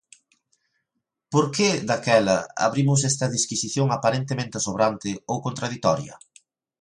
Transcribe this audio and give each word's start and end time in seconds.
Por 1.33 1.45
que, 1.55 1.69
daquela, 1.89 2.37
abrimos 2.67 2.99
esta 3.11 3.27
disquisición 3.35 3.87
aparentemente 3.91 4.57
sobrante 4.65 5.09
ou 5.31 5.37
contraditoria? 5.45 6.15